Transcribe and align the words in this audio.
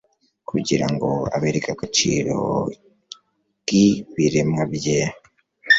kugira 0.49 0.85
ngo 0.93 1.09
abereke 1.35 1.69
agaciro 1.75 2.37
k'ibiremwa 3.65 4.63
bye 4.73 4.99